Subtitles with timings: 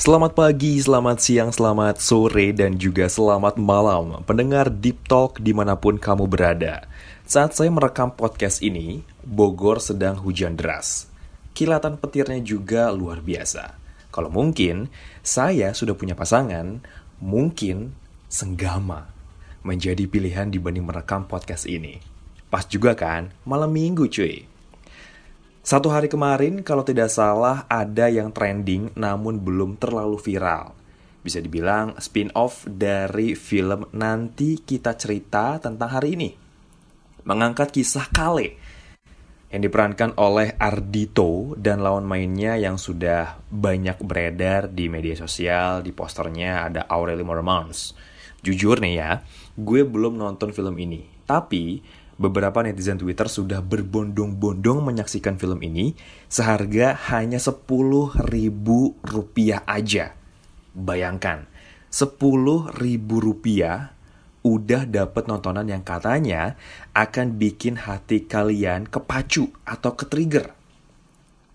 [0.00, 4.24] Selamat pagi, selamat siang, selamat sore, dan juga selamat malam.
[4.24, 6.88] Pendengar Deep Talk di mana pun kamu berada.
[7.28, 11.04] Saat saya merekam podcast ini, Bogor sedang hujan deras.
[11.52, 13.76] Kilatan petirnya juga luar biasa.
[14.08, 14.88] Kalau mungkin,
[15.20, 16.80] saya sudah punya pasangan
[17.20, 17.92] Mungkin
[18.24, 19.04] senggama
[19.60, 22.00] Menjadi pilihan dibanding merekam podcast ini.
[22.48, 24.48] Pas juga kan, malam minggu cuy
[25.60, 30.72] satu hari kemarin, kalau tidak salah, ada yang trending namun belum terlalu viral.
[31.20, 36.30] Bisa dibilang spin-off dari film Nanti Kita Cerita tentang hari ini.
[37.28, 38.56] Mengangkat kisah Kale
[39.52, 45.92] yang diperankan oleh Ardito dan lawan mainnya yang sudah banyak beredar di media sosial, di
[45.92, 47.92] posternya ada Aureli Mormons.
[48.40, 49.20] Jujur nih ya,
[49.60, 51.04] gue belum nonton film ini.
[51.28, 51.82] Tapi
[52.20, 55.96] beberapa netizen Twitter sudah berbondong-bondong menyaksikan film ini
[56.28, 57.64] seharga hanya 10
[58.28, 60.12] ribu rupiah aja.
[60.76, 61.48] Bayangkan,
[61.88, 63.96] 10 ribu rupiah
[64.44, 66.60] udah dapet nontonan yang katanya
[66.92, 70.52] akan bikin hati kalian kepacu atau ke-trigger.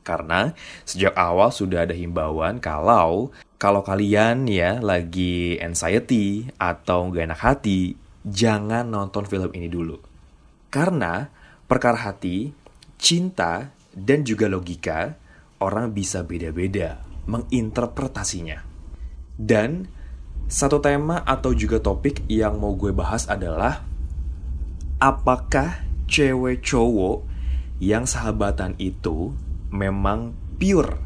[0.00, 0.56] Karena
[0.88, 3.28] sejak awal sudah ada himbauan kalau
[3.60, 7.80] kalau kalian ya lagi anxiety atau gak enak hati,
[8.24, 10.15] jangan nonton film ini dulu.
[10.76, 11.32] Karena
[11.64, 12.52] perkara hati,
[13.00, 15.16] cinta, dan juga logika,
[15.56, 18.60] orang bisa beda-beda menginterpretasinya.
[19.40, 19.88] Dan
[20.52, 23.88] satu tema atau juga topik yang mau gue bahas adalah
[25.00, 25.80] apakah
[26.12, 27.24] cewek cowok
[27.80, 29.32] yang sahabatan itu
[29.72, 31.00] memang pure,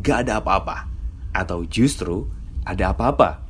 [0.00, 0.88] gak ada apa-apa,
[1.36, 2.24] atau justru
[2.64, 3.44] ada apa-apa?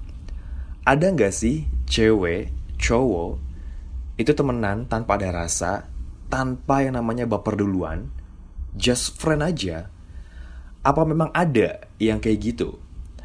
[0.82, 3.49] Ada nggak sih cewek, cowok
[4.20, 5.88] itu temenan tanpa ada rasa,
[6.28, 8.12] tanpa yang namanya baper duluan,
[8.76, 9.88] just friend aja.
[10.84, 12.76] Apa memang ada yang kayak gitu?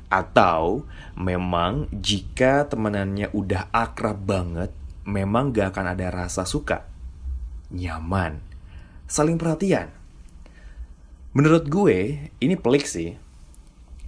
[0.08, 0.88] Atau
[1.20, 4.72] memang jika temenannya udah akrab banget,
[5.04, 6.88] memang gak akan ada rasa suka?
[7.76, 8.40] Nyaman,
[9.04, 9.92] saling perhatian.
[11.36, 13.20] Menurut gue, ini pelik sih.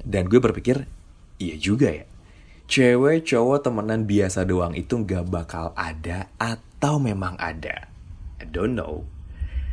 [0.08, 0.88] Dan gue berpikir,
[1.36, 2.08] iya juga ya.
[2.68, 7.88] Cewek cowok temenan biasa doang itu gak bakal ada atau memang ada?
[8.44, 9.08] I don't know.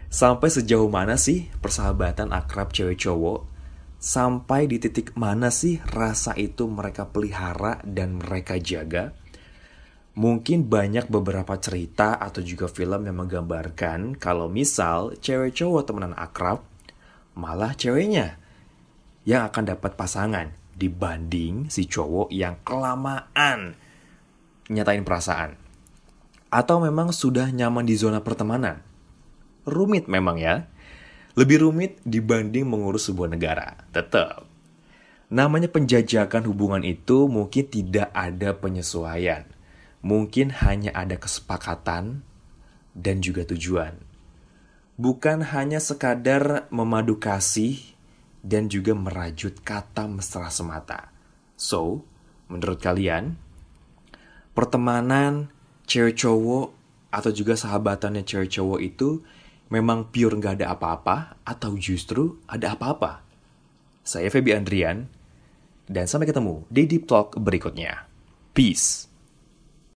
[0.07, 3.51] Sampai sejauh mana sih persahabatan akrab cewek cowok?
[3.99, 9.11] Sampai di titik mana sih rasa itu mereka pelihara dan mereka jaga?
[10.15, 16.63] Mungkin banyak beberapa cerita atau juga film yang menggambarkan kalau misal cewek cowok temenan akrab,
[17.35, 18.39] malah ceweknya
[19.27, 23.79] yang akan dapat pasangan dibanding si cowok yang kelamaan
[24.69, 25.57] nyatain perasaan.
[26.55, 28.81] Atau memang sudah nyaman di zona pertemanan?
[29.67, 30.71] Rumit memang ya.
[31.35, 33.75] Lebih rumit dibanding mengurus sebuah negara.
[33.91, 34.47] Tetap.
[35.35, 39.51] Namanya penjajakan hubungan itu mungkin tidak ada penyesuaian.
[40.05, 42.23] Mungkin hanya ada kesepakatan
[42.95, 43.99] dan juga tujuan.
[44.95, 47.94] Bukan hanya sekadar memadu kasih
[48.45, 51.09] dan juga merajut kata mesra semata.
[51.57, 52.05] So,
[52.53, 53.41] menurut kalian,
[54.53, 55.49] pertemanan
[55.89, 56.77] cewek cowok
[57.09, 59.25] atau juga sahabatannya cewek cowok itu
[59.73, 63.25] memang pure nggak ada apa-apa atau justru ada apa-apa?
[64.05, 65.09] Saya Feby Andrian,
[65.89, 68.05] dan sampai ketemu di Deep Talk berikutnya.
[68.53, 69.14] Peace.